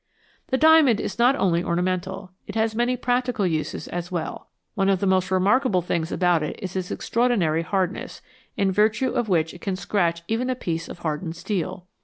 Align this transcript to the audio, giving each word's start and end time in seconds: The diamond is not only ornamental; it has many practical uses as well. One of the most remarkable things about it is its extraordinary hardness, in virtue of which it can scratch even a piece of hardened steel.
The 0.47 0.57
diamond 0.57 0.99
is 0.99 1.19
not 1.19 1.35
only 1.35 1.63
ornamental; 1.63 2.31
it 2.47 2.55
has 2.55 2.73
many 2.73 2.97
practical 2.97 3.45
uses 3.45 3.87
as 3.89 4.11
well. 4.11 4.49
One 4.73 4.89
of 4.89 4.99
the 4.99 5.05
most 5.05 5.29
remarkable 5.29 5.83
things 5.83 6.11
about 6.11 6.41
it 6.41 6.55
is 6.59 6.75
its 6.75 6.89
extraordinary 6.89 7.61
hardness, 7.61 8.23
in 8.57 8.71
virtue 8.71 9.11
of 9.11 9.29
which 9.29 9.53
it 9.53 9.61
can 9.61 9.75
scratch 9.75 10.23
even 10.27 10.49
a 10.49 10.55
piece 10.55 10.89
of 10.89 10.97
hardened 10.97 11.35
steel. 11.35 11.85